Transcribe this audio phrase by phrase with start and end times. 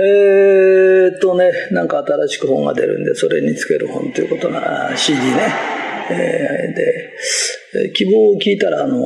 [0.00, 5.78] えー、っとね、なんか新しく本が出るんで、それにつける本ということな、CD ね。
[6.10, 8.98] えー、で、希望を聞いたら、あの、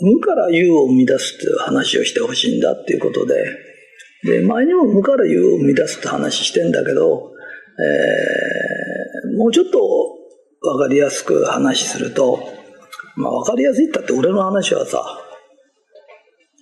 [0.00, 3.34] 無から有を生み出すっていう話をしてほしいんだっていうことで、
[4.24, 7.30] で、前にも無から有を生み出すって話してんだけど、
[7.76, 9.78] えー、もうちょっと
[10.66, 12.38] わかりやすく話すると、
[13.16, 15.04] まあわかりやすいったって俺の話はさ、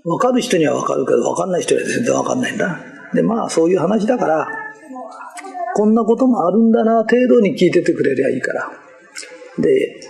[0.05, 2.92] わかる人にはわかるけど、わかんない人には全然わかんないんだ。
[3.15, 4.49] で、まあそういう話だから、
[5.75, 8.71] こんなこともあるんだな、程度に聞いててくれりゃいいから。
[9.59, 10.01] で、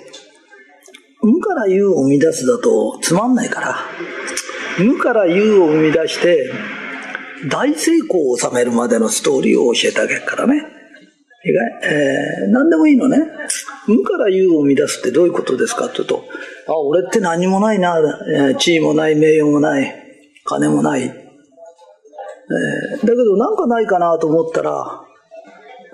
[1.22, 3.76] 無から有を生み出すだとつまんないから、
[4.78, 6.50] 無から有を生み出して、
[7.48, 10.62] 大成功を収めるまでのストーリーを教えてあげるからね。
[11.44, 13.18] いがえー、何でもいいのね。
[13.88, 16.24] 無から有を生み出すってどういうことですかって言うと、
[16.68, 17.96] あ、俺って何もないな、
[18.58, 19.92] 地位もない、名誉もない、
[20.44, 21.21] 金もない。
[23.00, 25.02] だけどなんかないかなと思ったら、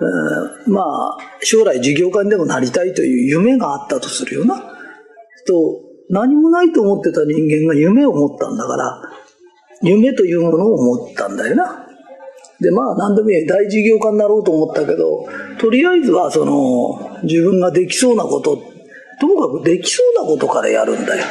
[0.01, 4.55] え、まあ、将来事業家にでもなりたいという夢があったとするよな。
[5.45, 9.01] と、何もないと思ってた人間が夢を持ったんだから、
[9.81, 11.85] 夢というものを持ったんだよな。
[12.59, 13.45] で、まあ何でもいい。
[13.45, 15.27] 大事業家になろうと思ったけど、
[15.59, 18.57] とりあえずはその、自分ができそうなこと、
[19.21, 21.23] ともかくできそうなことからやるんだよ。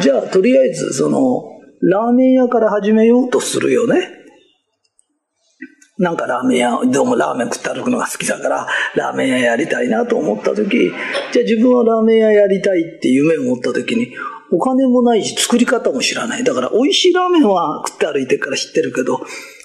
[0.00, 1.44] じゃあ、とりあえずその、
[1.80, 4.21] ラーメン屋から始めようとするよね。
[5.98, 10.90] なんかラーメン屋、どうもラーメン食って歩くのが好きだから、ラーメン屋やりたいなと思った時、
[11.32, 14.14] じゃあ自分はラーメン屋やりたいって夢を持った時に、
[14.50, 16.44] お金もないし作り方も知らない。
[16.44, 19.20] だから美味しいラーメンは食って歩いてから知ってるけど、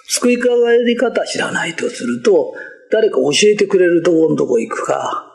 [0.09, 2.53] 作り方知らないとすると、
[2.91, 5.31] 誰か教えてくれるとこのとこ行くか、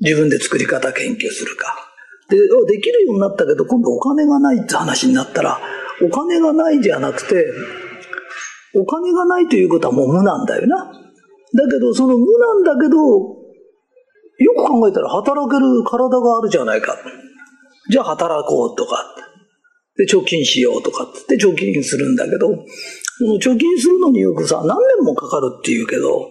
[0.00, 1.74] 自分で作り方研究するか。
[2.28, 5.60] で、できるようになったけど、今度お金がないって話になったら、
[6.00, 7.46] お金がないじゃなくて、
[8.78, 10.76] お金がないということはもう無なんだよな。
[10.76, 16.96] だけど、その無なんだけど、よく考えたら働ける体があるじゃないか。
[17.88, 19.14] じゃあ働こうとか。
[19.96, 22.48] で、貯金しようとかって貯金するんだけど、
[23.40, 26.28] 貯金するのによくさ、何年もかかるって言うけど、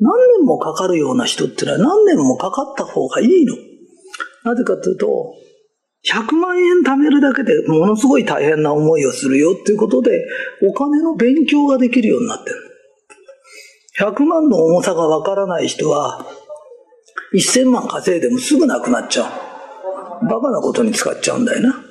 [0.00, 3.54] 何年もかかるような人ってのは何年もかかった方がいいの。
[4.44, 5.34] なぜかというと、
[6.10, 10.10] 100万円貯めるだけでものすごい大変な思いをするよっていうことで、
[10.68, 12.56] お金の勉強ができるようになってる。
[14.00, 16.26] 100万の重さがわからない人は、
[17.34, 20.26] 1000万稼いでもすぐなくなっちゃう。
[20.28, 21.84] バカなことに使っちゃうんだよな。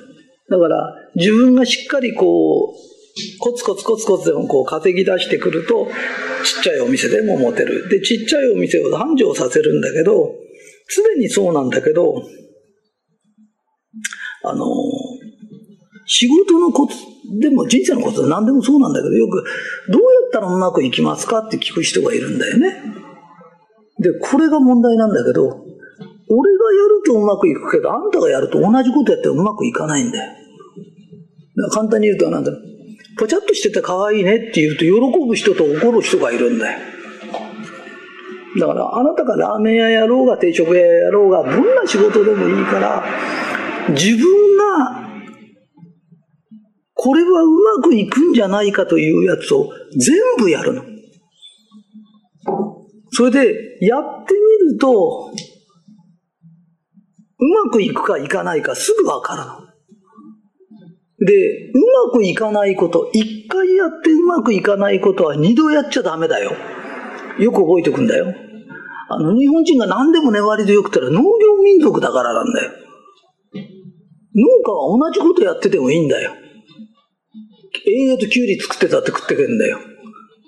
[0.50, 5.88] だから、自分がしっかりこう、コツコツコツコツでもこう稼ぎ出してくると、
[6.44, 7.88] ちっちゃいお店でも持てる。
[7.88, 10.34] で、ちっちゃいお店を繁盛させるんだけど、
[10.94, 12.22] 常にそうなんだけど、
[14.44, 14.66] あの、
[16.06, 16.96] 仕事のコツ、
[17.38, 19.44] でも人生のコツは何でもそうなんだけど、よく、
[19.88, 22.82] どうやったらうまくいきますかって聞く人がいるんだよね。
[23.98, 30.32] で、これが問題なんだけど、俺がやるとうまくいくけど、あんたがやると同じことやってうまくいかないんだよ。
[31.56, 32.52] だ簡単に言うと、なんだ、
[33.18, 36.78] ぽちゃっとしてて可愛いねって言うと、喜ぶ人と怒る人がいるんだよ。
[38.58, 43.04] だから、あなたがラーメン屋やろうが定食屋やろうが、どんな仕事でもいいから、
[43.90, 45.02] 自分が、
[46.94, 47.48] これはう
[47.78, 50.82] まくいくんじゃないかというやつを全部やるの。
[53.10, 55.32] それで、やってみると、
[57.38, 59.72] うまくいくかいかないかすぐわかるの。
[61.26, 66.52] で、うまくいかないこと、一回やってうまくいかないことは二度やっちゃダメだよ。
[67.38, 68.32] よく覚えておくんだよ。
[69.08, 71.28] あの、日本人が何でも粘り強くったら農業
[71.62, 72.81] 民族だからなんだよ。
[74.34, 76.32] 農家は同じことやっててもいいんだよ。
[77.86, 79.78] 映画とキュウリ作ってたって食ってけんだよ。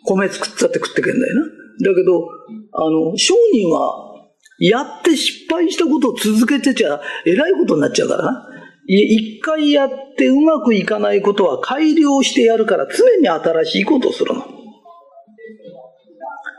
[0.06, 1.42] 米作ってたって食ってけんだよな。
[1.90, 2.28] だけど、
[2.72, 4.12] あの、商人は、
[4.60, 8.48] やって失敗したことを続けてちゃ、えらいことになっちゃうからな。
[8.86, 14.42] 一回やってうまくいかないことは改良してやるから常に新しいことをするの。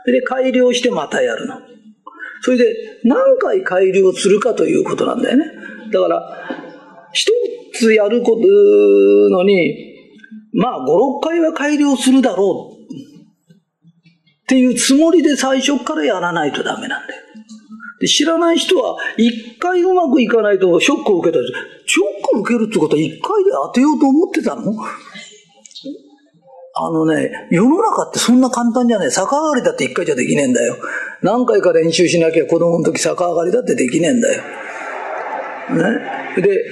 [0.06, 1.54] で、改良してまたやるの。
[2.42, 5.46] それで何回改良するかということなんだよね。
[5.92, 6.55] だから、
[7.16, 7.32] 一
[7.74, 8.40] つやること
[9.34, 9.94] のに、
[10.52, 12.86] まあ、五六回は改良するだろうっ
[14.46, 17.22] ていうつもりで最初からやらないとダメなんだよ。
[17.98, 21.46] で知らない人は、一回うまくいかないとショックを受けたり、
[21.86, 24.72] ショックを受けるってことは一回で当てようと思ってたの？
[26.78, 29.10] あのね、世の中ってそんな簡単じゃない。
[29.10, 30.76] 逆上がりだって一回じゃできねえんだよ。
[31.22, 34.42] 何回か練習しなきゃ子供の時逆上がりだってできねえんだよ。
[35.70, 36.42] ね？
[36.42, 36.64] で、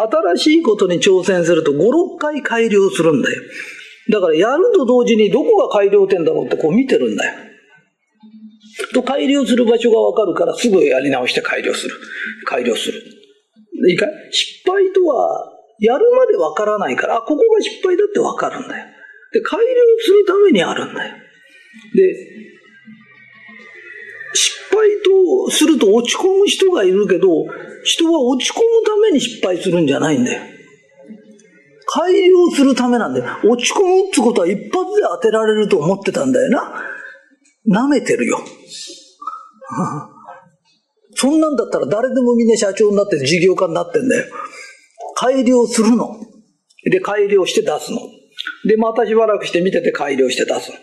[0.00, 3.42] 新しいことに挑戦すると5、6回改良するんだよ。
[4.10, 7.50] だからやると同時にどこが改良点だろうってこう見てるんだよ。
[8.94, 11.94] と改良する場所がわかるからすぐやり直して改良する。
[12.46, 13.00] 改良する。
[13.88, 18.86] いいか失敗とはやるまでわからないから、あ、ここが失敗だってわかるんだよ。
[19.32, 19.66] で、改良
[20.04, 21.14] するためにあるんだよ。
[21.94, 22.59] で、
[24.34, 24.88] 失敗
[25.46, 27.44] とすると落ち込む人がいるけど、
[27.84, 30.42] 人は落ち込むために失敗するんじゃないんだよ。
[31.86, 33.26] 改良するためなんだよ。
[33.44, 36.84] 落ち込むってことは一発で当てられると思ってたんだよな。
[37.68, 38.38] 舐めてるよ。
[41.16, 44.26] そんなんだったら誰でもみんな社長になって事業家になってんだよ。
[45.16, 46.16] 改良するの。
[46.84, 47.98] で、改良して出すの。
[48.64, 50.76] で、またしばらくして見てて改良して出すの。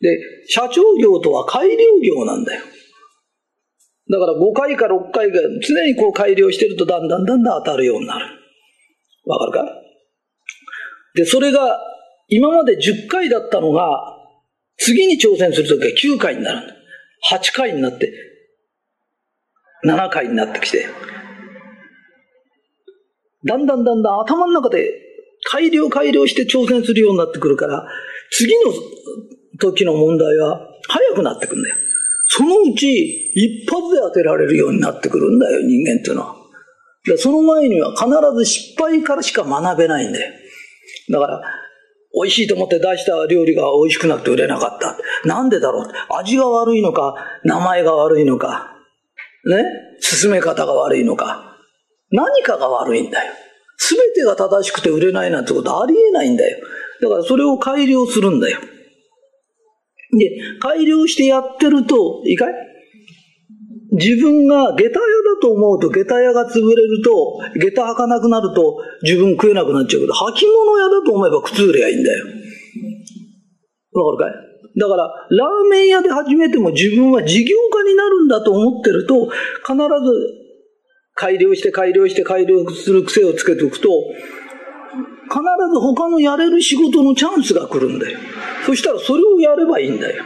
[0.00, 0.18] で、
[0.48, 2.62] 社長業とは改良業なんだよ。
[4.10, 8.26] だから5回か6回が常にこう改良してるとだんだんだんだん当たるようになる。
[9.26, 9.64] わかるか？
[11.14, 11.80] で、それが
[12.28, 13.88] 今まで10回だったのが
[14.76, 16.74] 次に挑戦するときは9回になる。
[17.30, 18.12] 8回になって、
[19.86, 20.86] 7回になってきて、
[23.46, 24.90] だんだんだんだん頭の中で
[25.44, 27.86] 改良改良して挑戦するようになってくるから、
[28.30, 28.72] 次の
[29.60, 31.76] 時の問題は早くなってくるんだよ。
[32.36, 36.34] そのうち一発で当てられるようになってくるんだよ、人間っていうのは。
[37.04, 40.32] でその前には必ず失敗からしか学べないんだよ。
[41.10, 41.42] だから、
[42.14, 44.96] 美味しいと思って出した料理が美味しくなくて売れなかった。
[45.28, 45.86] なんでだろう？
[46.10, 47.14] 味が悪いのか、
[47.44, 48.72] 名前が悪いのか、
[49.46, 49.64] ね？
[50.00, 51.56] 進め方が悪いのか。
[52.10, 53.32] 何かが悪いんだよ。
[53.76, 56.58] すべてが正しくて売れないなんてことありえないんだよ。
[57.02, 58.58] だからそれを改良するんだよ。
[60.18, 62.54] で、改良してやってると、いいかい？
[63.92, 65.00] 自分が下駄屋だ
[65.40, 72.24] と思うと下駄屋が潰れると、下駄履かなくなると自分食えなくなっちゃうけど、履物屋だと思えば靴売ればいいんだよ。
[73.92, 74.80] わかるかい？
[74.80, 79.36] だから、ラーメン屋で始めても自分は事業家になるんだと思ってると、必
[79.76, 79.78] ず
[81.14, 83.88] 改良して改良して改良する癖をつけておくと、
[85.24, 85.40] 必
[85.72, 88.18] ず他のやれる仕事のチャンスが来るんだよ。
[88.66, 90.24] そしたらそれをやればいいんだよ。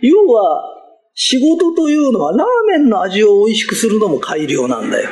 [0.00, 0.72] 要は、
[1.14, 5.08] 仕事というのはラーメンの味を美味しくするのも改良なんだよ。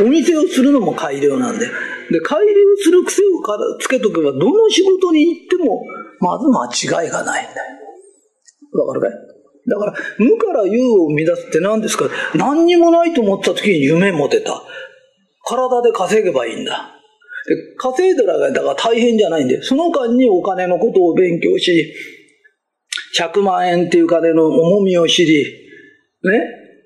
[0.00, 1.72] お店をするのも改良なんだよ。
[2.10, 5.84] で、改良する癖をからつけとけば、どの仕事に行っても、
[6.20, 7.78] まず間違いがないんだよ。
[8.84, 9.10] わかるかい？
[9.70, 12.06] だから、無から有を生み出すって何ですか？
[12.34, 14.60] 何にもないと思った時に夢持てた。
[15.44, 16.97] 体で稼げばいいんだ。
[17.48, 21.94] で稼いだら、だから大変じゃないんで、その間にお金のことを勉強し、
[23.18, 25.44] 100万円っていう金の重みを知り、
[26.24, 26.40] ね、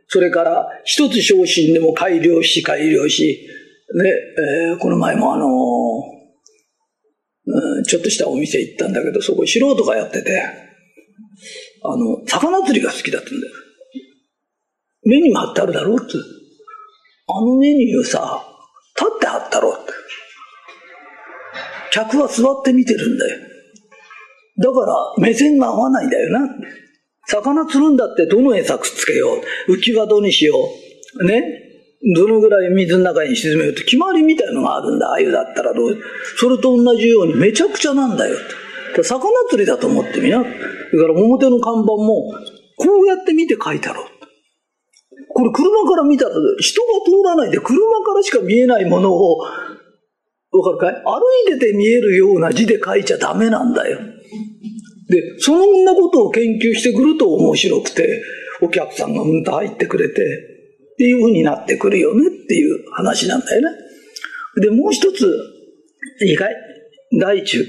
[0.07, 3.49] それから一つ昇進でも改良し改良し、
[3.95, 4.09] ね、
[4.71, 5.49] えー、この前もあのー、
[7.45, 10.43] うん、ちょっとしたお店行ったんだけど、そこ素人がやってて、
[11.83, 13.53] あの、魚釣りが好きだったんだよ。
[15.05, 16.13] メニュー貼ってあるだろうって。
[17.29, 18.45] あのメニューさ、
[18.97, 19.93] 立って貼ったろうって。
[21.93, 23.41] 客は座って見てるんだよ。
[24.59, 26.49] だから目線が合わないんだよな。
[27.29, 29.35] 魚釣るんだってどの餌くっつけよ
[29.69, 29.73] う。
[29.73, 30.57] 浮き輪どにしよ
[31.21, 31.27] う。
[31.27, 31.43] ね？
[32.17, 35.09] どのぐらい水の中に沈めようって決まりみたいのがあるんだ。
[35.13, 35.97] 鮎だったらどう。
[36.37, 38.37] それと同じようにめちゃくちゃなんだよ。
[39.03, 40.43] 魚釣りだと思ってみな。
[40.43, 40.51] だか
[40.93, 42.33] ら表の看板も
[42.77, 44.07] こうやって見て書いてあろう。
[45.29, 49.39] これ車から見たら人が通らないで車からしか見えないものを
[50.53, 51.03] わかるかい？
[51.03, 51.21] 歩
[51.55, 53.99] いてて見えるような字で書いちゃダメなんだよ。
[55.09, 58.23] で、そんなことを研究してくると面白くて、
[58.61, 60.17] お客さんがうんと入ってくれて、っ
[60.97, 63.77] ていうふうになってくるよねっていう話なんだよね。
[64.61, 65.27] で、もう一つ、
[66.23, 66.55] いいかい？
[67.21, 67.63] 第一、い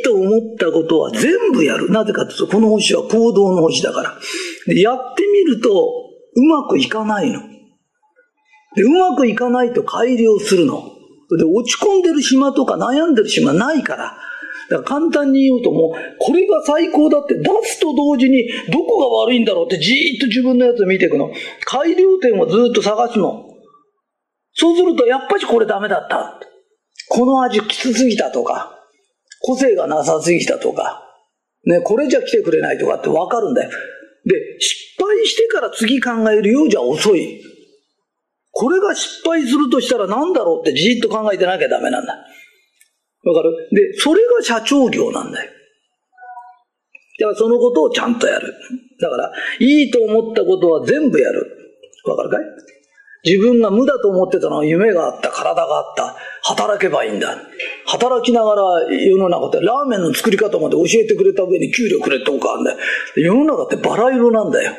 [0.00, 1.90] いと思ったことは全部やる。
[1.90, 4.18] なぜかというと、この星は行動の星だから。
[4.66, 5.70] で、やってみると、
[6.34, 7.40] うまくいかないの。
[8.76, 10.97] で、うまくいかないと改良するの。
[11.36, 14.18] で、落ち込んでる島とか悩んでる島ないから。
[14.70, 21.30] だから簡単に言うともう、これが最高だって出すと同時に、どこが悪いんだろうってじーっと自分のやつを見ていくの。
[21.64, 23.44] 改良点をずっと探すの。
[24.54, 26.40] そうすると、やっぱりこれダメだった。
[27.10, 28.78] この味きつすぎたとか、
[29.40, 31.04] 個性がなさすぎたとか、
[31.64, 33.70] ね、これじゃ来てくれないとかってわかるんだよ。
[33.70, 37.40] で、失敗してから次考えるようじゃ遅い。
[38.50, 42.12] これが失敗するとしたら何だろうってじーっと考えてなきゃダメなんだ。
[43.24, 43.68] わかる？
[43.72, 45.50] で、それが社長業なんだよ。
[47.20, 48.54] だからそのことをちゃんとやる。
[49.00, 51.46] だから、いいと思ったことは全部やる。
[52.06, 52.44] わかるかい？
[53.24, 56.16] 自分が無だと思ってたのは夢があった、体があった。
[56.44, 57.36] 働けばいいんだ。
[57.86, 58.62] 働きながら
[58.94, 62.78] 世の中ってラーメンの作り方まで教えてくれた上に給料くれっておかあんだよ。
[63.16, 64.72] 世の中ってバラ色なんだよ。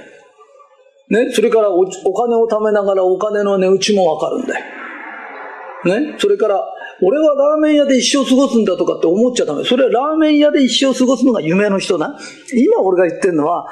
[1.09, 4.65] ね、それからお金を貯めながらお金の値打ちもわかるんだよ。
[5.85, 6.63] ね、それから、
[7.01, 9.63] 俺はラーメン屋で一生過ごすんだとかって思っちゃダメ。
[9.63, 12.19] それはラーメン屋で一生過ごすのが夢の人な。
[12.53, 13.67] 今俺が言ってるのは、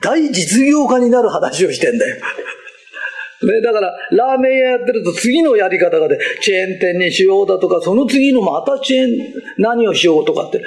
[0.00, 2.16] 大実業家になる話をしてんだよ。
[2.16, 9.10] ね、だから、ラーメン屋やってると次のやり方がで、チェーン店にしようだとか、その次のまたチェーン、
[9.58, 10.64] 何をしようとかって、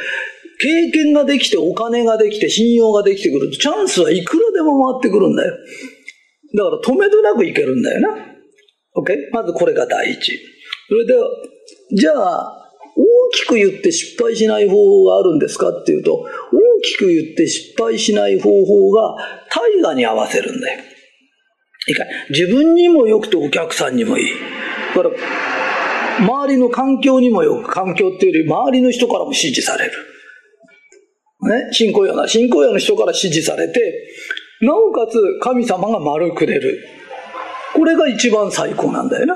[0.60, 5.56] 経験ができて、お金ができて、信用ができてくると、チャンスはいくらでも回ってくるんだよ。
[6.56, 8.10] だから止めどなくいけるんだよな。
[8.96, 9.16] OK?
[9.32, 10.40] まずこれが第一。
[10.90, 11.14] それで、
[11.96, 12.56] じゃあ、
[12.96, 19.16] 大きく言って失敗しない方法があるんですかっていうと、大きく言って失敗しない方法が
[19.50, 20.84] 大河に合わせるんだよ。
[21.88, 24.30] いいか自分にもよくてお客さんにもいい。
[24.96, 25.16] だから、
[26.20, 29.92] 周りの環境にもよく、環境っていうより周りの人からも支持される。
[31.50, 34.08] ね、信仰用な、信仰用の人から支持されて、
[34.62, 36.80] なおかつ神様が丸くれる。
[37.74, 39.36] これが一番最高なんだよな。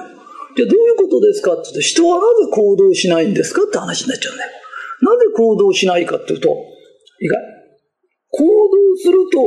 [0.55, 4.51] じゃあどういうことですかって言って、人はなぜ行動しないんですかって話になっちゃうんだよ。
[5.01, 6.49] なぜ行動しないかっていうと、
[7.19, 7.37] いか
[8.31, 8.51] 行動
[8.97, 9.39] すると、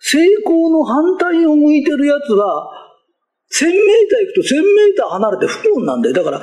[0.00, 2.70] 成功の反対を向いてるやつは、
[3.58, 6.14] 1000メーター行くと1000メーター離れて不幸なんだよ。
[6.14, 6.42] だから、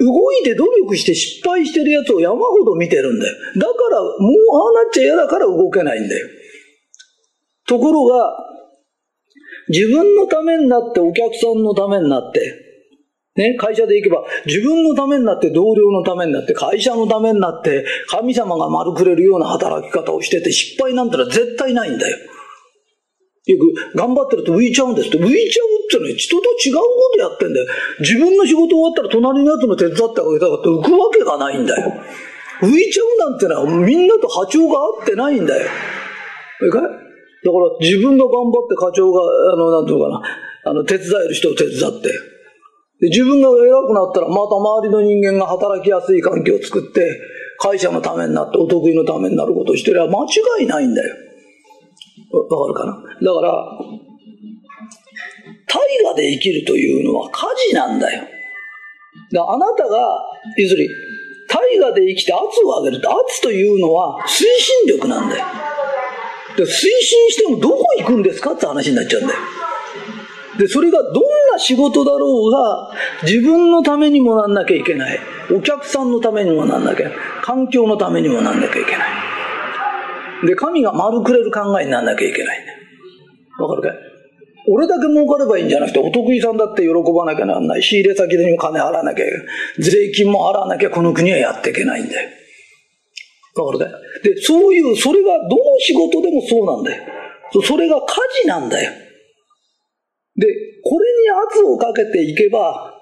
[0.00, 3.36] 動いて努力して失敗してるやつを山ほど見てるんだよ。
[3.56, 4.10] だから、もう
[4.56, 6.28] ああなっちゃ嫌だから動けないんだよ。
[7.66, 8.34] ところが、
[9.68, 12.40] 自分のためになってお客さんのためになって、
[13.36, 22.18] ね、会社で行けば、自分のためになって、同僚のためになって、会社のためになって、神様が丸くれるような働き方をしてて、失敗なんてのは絶対ないんだよ。
[23.50, 25.18] よく、頑張ってると浮いちゃうんですって。
[25.18, 26.82] 浮いちゃうってのは人と違うこ
[27.14, 27.66] とやってんだよ。
[28.00, 31.92] 自分の仕事終わったら隣のやつの手伝ってあげたかって浮くわけがないんだよ。
[32.62, 35.66] 浮いちゃうなんてのはみんなと波長が合ってないんだよ。
[36.62, 36.82] いいかい？
[36.82, 39.20] だから自分が頑張って課長が、
[39.52, 40.22] あの、なんていうのかな、
[40.70, 42.10] あの、手伝える人を手伝って、
[43.00, 47.00] で、自分が偉くなったら、また周りの人間が働きやすい環境を作って、
[47.58, 51.16] 会社のためになって、お得意のためになることをしてりゃ間違いないんだよ。
[52.32, 52.92] わかるかな？
[52.92, 53.52] だから、
[55.66, 58.22] 大河で生きるというのは火事なんだよ。
[59.32, 60.20] だあなたが、
[60.56, 60.88] 要するに、
[61.48, 65.44] 大河で生きて圧を上げると、圧というのは推進力なんだよ。
[66.56, 66.90] で推進
[67.30, 69.38] してもどこ行くんですかって話になっちゃうんだよ。
[70.58, 71.12] で、それがどん
[71.52, 75.18] な仕事だろうが、自分のためにもなんなきゃいけない。
[75.52, 77.10] お客さんのためにもなんなきゃ、
[77.42, 79.29] 環境のためにもなんなきゃいけない。
[80.46, 82.58] で、神が丸くれる考えになんなきゃいけない
[83.58, 83.92] わかるかい？
[84.68, 87.82] 俺だけ儲かればいいんじゃなくて、お得意さんだって喜ばなきゃなんない。
[87.82, 89.46] 仕入れ先でも金払わなきゃいけない。
[89.78, 92.28] 税金も払わなきゃこの国はやっていけないんだよ。
[93.56, 94.34] わかるかい？
[94.34, 97.02] で、そういう、それがどの仕事でもそうなんだよ。
[97.64, 98.92] それが火事なんだよ。
[100.36, 100.46] で、
[100.84, 102.94] これに圧をかけていけば、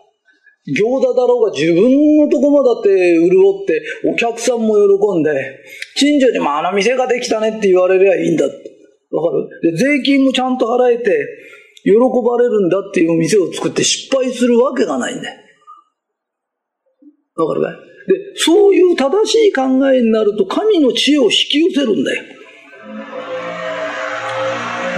[0.76, 3.28] 餃子だろうが自分のとこもだって潤
[3.62, 3.82] って、
[4.12, 5.60] お客さんも喜んで、
[5.96, 9.72] 近所にもあの店ができたねって言われりゃいいんだわかる？
[9.72, 11.26] で、税金もちゃんと払えて、
[11.84, 15.40] 喜ばれるんだっていう店を作って失敗するわけがないんだよ。
[17.36, 17.72] わかるかい？
[17.72, 17.80] で、
[18.36, 22.22] そういう正しい考えになると神の知恵を引き寄せるんだよ。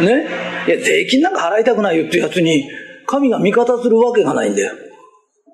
[0.00, 0.26] ね？
[0.66, 2.68] いや、税金なんか払いたくないよってやつに、
[3.06, 4.72] 神が味方するわけがないんだよ。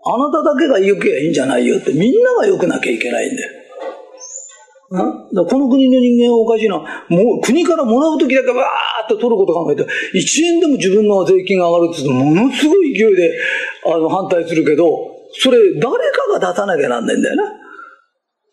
[0.06, 3.66] あなただけが良けばいいんじゃないよって、みんなが良くなきゃいけないんだよ。
[5.34, 13.38] だこの国の人間はおかしいのは、もう国からもらうときだけわーっと取ること考えて、1円でも自分の税金が上がるって言うと、ものすごい勢いで
[13.84, 14.86] あの反対するけど、
[15.32, 15.82] それ誰
[16.12, 17.44] かが出さなきゃなんないんだよな。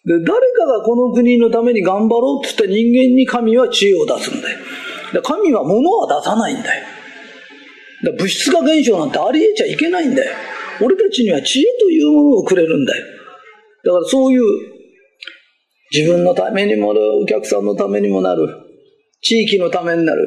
[0.05, 4.59] で、誰かがこの国のために頑張ろうって言った人間に神は知恵を出すんだよ。
[5.13, 6.85] で神は物は出さないんだよ。
[8.05, 10.35] だ物質化現象なんてありえちゃいけないんだよ。
[10.81, 13.05] 俺たちには知恵というものをくれるんだよ。
[13.85, 14.43] だからそういう
[15.91, 18.47] 自分のためにもなる、お客さんのためにもなる、
[19.21, 20.25] 地域のためになる、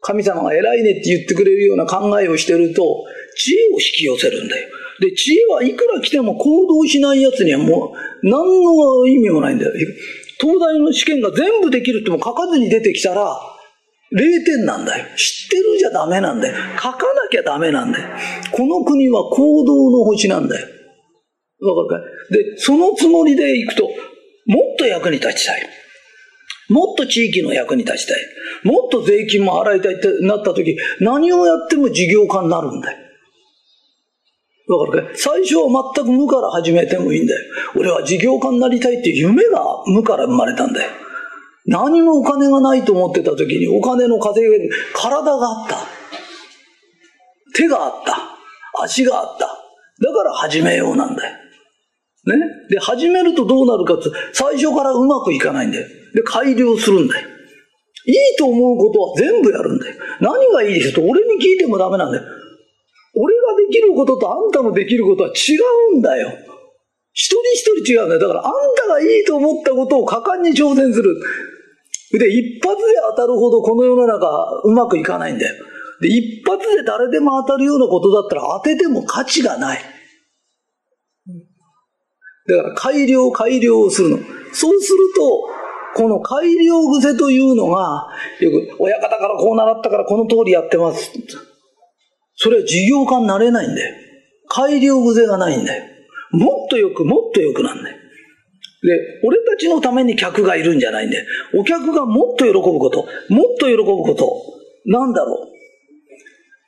[0.00, 3.04] 神様が偉いねって言ってくれるような考えをしてると、
[3.36, 4.68] 知恵を引き寄せるんだよ。
[5.00, 9.72] で、知恵はいくら来ても行動しない奴にはもう何の意味もないんだよ。
[10.40, 13.38] 東大の試験が全部できるっても書かずに出てきたら、
[14.12, 15.04] 0点なんだよ。
[15.16, 16.56] 知ってるじゃダメなんだよ。
[16.76, 18.08] 書かなきゃダメなんだよ。
[18.50, 20.66] この国は行動の星なんだよ。
[21.62, 22.34] わかるかい？
[22.54, 23.90] で、そのつもりでいくと、も
[24.74, 25.62] っと役に立ちたい。
[26.70, 28.26] もっと地域の役に立ちたい。
[28.64, 32.98] もっと税金も払いたいってなった時、何をやっても事業家になるんだよ。
[34.68, 35.16] わかるかい？
[35.16, 37.40] 最初は全く無から始めてもいいんだよ。
[37.76, 40.90] 俺は事業家になりたいっていう夢が無から生まれたんだよ。
[41.66, 45.76] 何もお金がないと思ってた時にお金の稼げる体があった。
[47.54, 48.16] 手があった。
[48.82, 49.46] 足があった。
[49.46, 51.36] だから始めようなんだよ。
[52.26, 52.36] ね？
[52.70, 55.86] で、始めるとどうなるかって、最初からうまくいかないんだよ。
[56.14, 57.28] で、改良するんだよ。
[58.06, 59.96] いいと思うことは全部やるんだよ。
[60.20, 62.24] 何がいいでしょって俺に聞いてもダメなんだよ。
[63.16, 65.56] 俺ができることとあんたのできることは違
[65.94, 66.30] うんだよ。
[67.12, 68.20] 一人一人違うんだよ。
[68.20, 71.20] だからあんたがいいと思ったことを果敢に挑戦する。
[72.18, 74.26] で、一発で当たるほどこの世の中
[74.64, 75.64] うまくいかないんだよ。
[76.00, 79.80] で、一発で誰でも当たるようなことだったら当てても価値がない。
[82.48, 84.18] だから改良改良をするの。
[84.52, 85.48] そうすると、
[85.94, 88.08] この改良癖というのが、
[88.40, 91.12] よく、親方からこう習ったからこの通りやってます。
[92.34, 93.94] それは事業家になれないんだよ。
[94.48, 95.84] 改良癖がないんだよ。
[96.32, 97.99] もっとよく、もっとよくなんだよ。
[98.82, 104.42] で、俺たちのために客がいるんじゃないんで、お客がもっと喜ぶこと、もっと喜ぶこと、
[104.86, 105.48] なんだろう。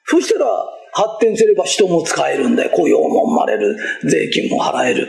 [0.07, 0.47] そしたら、
[0.95, 2.71] 発展すれば人も使えるんだよ。
[2.75, 3.77] 雇用も生まれる。
[4.05, 5.09] 税金も払える。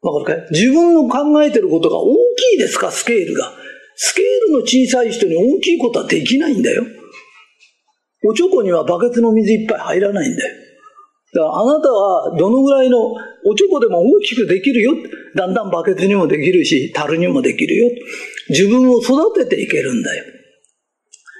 [0.00, 0.48] わかるかい？
[0.50, 3.52] 自分の考えてることが大きいですか、スケールが。
[3.94, 6.84] スケールの小さい人に大きいことはできないんだよ。
[8.28, 10.56] おちょこにはバケツの水いっぱい入らないんだよ。
[11.34, 13.14] だからあなたはどのぐらいの
[13.44, 14.94] おちょこでも大きくできるよ。
[15.34, 17.90] だんだんバケツにもできるし、樽にもできるよ。
[18.48, 20.24] 自分を育てていけるんだよ。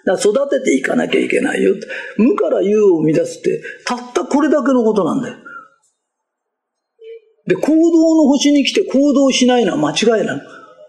[0.05, 1.75] だから育てていかなきゃいけないよ。
[2.17, 5.37] 無から有を生み出すって、たったこれだけのことなんだよ。
[7.47, 10.43] で、行動の星に来て行動しないのは間違いなの。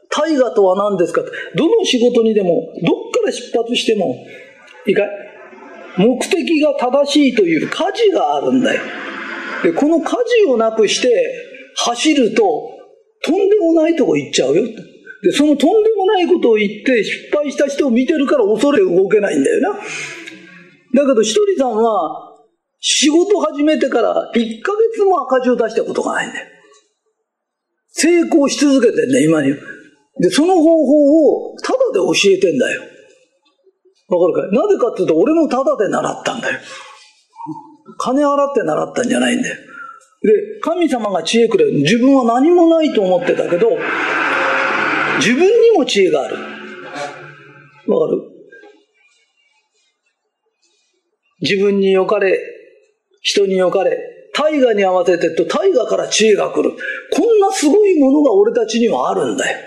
[0.10, 1.22] 大河とは何ですか
[1.56, 4.16] どの仕事にでも、どっから出発しても、
[4.88, 5.10] いいかい？
[5.98, 8.82] 目的が正しいという舵があるんだよ。
[9.64, 11.10] で、この舵をなくして
[11.76, 12.70] 走ると、
[13.24, 14.64] とんでもないとこ行っちゃうよ。
[15.24, 19.70] で、そのとんでもないことを言って失敗した人を見てるから恐れ動けないんだよな。
[19.80, 19.80] だ
[21.08, 22.30] けど、ひとりさんは、
[22.82, 26.48] 仕事始めてから1ヶ月も赤字を出したことがないんだよ。
[27.88, 29.56] 成功し続けてんだよ、今に。
[30.20, 32.82] で、その方法をタダで教えてんだよ。
[34.10, 34.60] わかるかい？
[34.60, 36.60] なぜかっていうと、俺もタダで習ったんだよ。
[37.98, 39.56] 金払って習ったんじゃないんだよ。
[39.56, 41.74] で、神様が知恵くれる。
[41.80, 43.78] 自分は何もないと思ってたけど、
[45.18, 46.36] 自分にも知恵がある。
[46.36, 46.40] わ
[48.08, 48.22] かる？
[51.42, 52.40] 自分によかれ、
[53.22, 53.98] 人によかれ、
[54.34, 56.72] 大河に合わせてと大河から知恵が来る。
[56.72, 56.78] こ
[57.26, 59.58] んなすごいものが俺たちにはあるんだよ。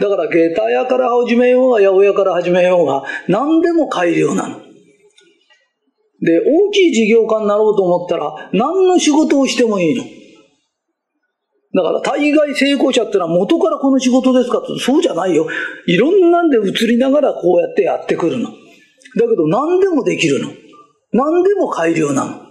[0.00, 4.71] だから下駄屋から始めようが八百屋から始めようが何でも改良なの。
[6.22, 10.04] で、大きい事業家になろうと思ったら何の仕事をしてもいいの。
[11.74, 15.48] だから大概成功者ってのは元からこの仕事ですかってそうじゃないよ。
[15.86, 18.50] いろんなんで移りながらこうやってやってくるの。
[18.50, 18.54] だ
[19.28, 20.50] けど何でもできるの。
[21.12, 22.42] 何でも改良なの。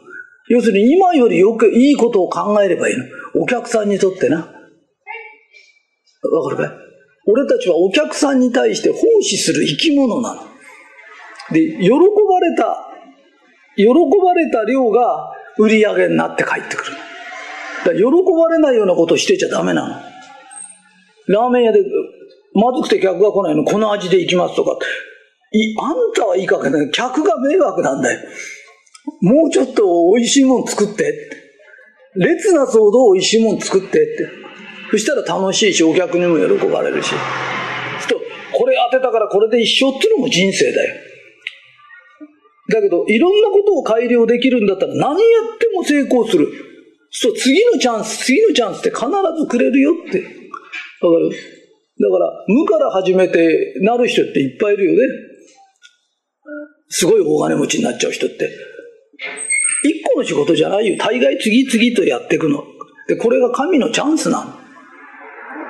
[0.50, 3.06] 要するに今よりよくいいことを考えればいいの。
[3.42, 4.38] お客さんにとってな。
[4.38, 4.44] わ
[6.44, 6.70] かるかい？
[7.28, 10.42] 俺たちはお客さんに対して奉仕する生き物なの。
[11.52, 11.98] で、喜ば
[12.40, 12.91] れた、
[13.76, 16.92] 喜ばれた量が売り上げになって帰ってくる。
[17.86, 19.96] だ喜ばれないようなことしてちゃダメなの。
[21.28, 21.80] ラーメン屋で
[22.54, 24.78] まずくて客が来ないの、この味で行きますとか。
[25.54, 26.92] い、あんたはいいかけない。
[26.92, 28.20] 客が迷惑なんだよ。
[29.22, 31.30] もうちょっと美味しいもん作って。
[32.16, 34.30] 列な騒動美味しいもん作ってって。
[34.92, 37.12] そしたら楽しいし、お客にも喜ばれるし。
[38.08, 38.20] と、
[38.54, 40.96] これ当てたからこれで一生っていうのも人生だよ。
[42.72, 45.18] だけど、いろんなことを改良できるんだったら何や
[45.56, 46.48] っても成功する。
[47.12, 49.06] そう次のチャンス、次のチャンスって必
[49.38, 50.20] ずくれるよって。
[50.22, 51.30] わかる？
[51.30, 54.98] だから、無から始めてなる人っていっぱいいるよね。
[56.90, 58.50] すごい大金持ちになっちゃう人って。
[59.84, 60.98] 一個の仕事じゃないよ。
[60.98, 62.64] 大概次々とやっていくの。
[63.08, 64.52] で、これが神のチャンスなの。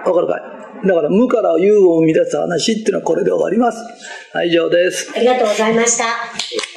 [0.05, 0.87] わかるかい？
[0.87, 3.83] だから、無から有を生み出す話っていうのはこれで終わります。
[4.33, 5.11] はい、以上です。
[5.15, 6.70] ありがとうございました。